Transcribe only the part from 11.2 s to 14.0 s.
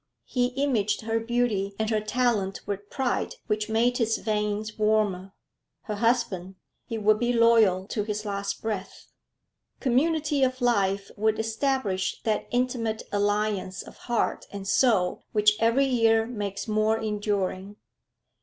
establish that intimate alliance of